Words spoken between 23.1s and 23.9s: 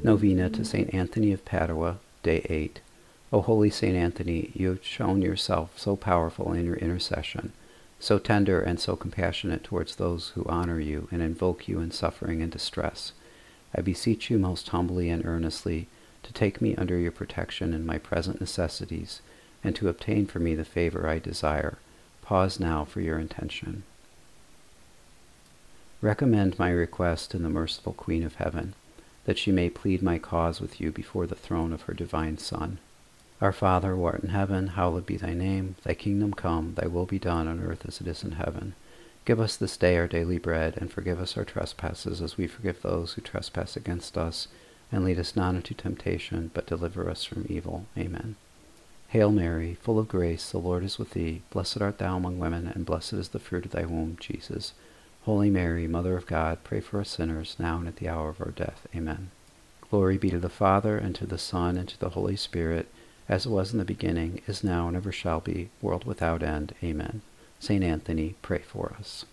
intention.